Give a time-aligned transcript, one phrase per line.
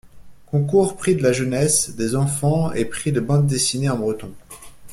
[0.47, 4.31] Concours Prix de la Jeunesse, des enfants, et prix de bandes-dessinées en breton.